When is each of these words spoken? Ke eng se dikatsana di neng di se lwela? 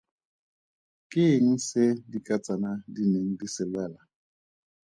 Ke 1.09 1.21
eng 1.37 1.51
se 1.67 1.83
dikatsana 2.11 2.71
di 2.93 3.03
neng 3.11 3.29
di 3.39 3.47
se 3.55 3.63
lwela? 3.71 4.01